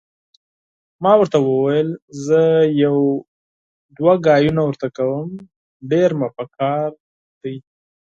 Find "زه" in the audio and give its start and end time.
2.25-2.41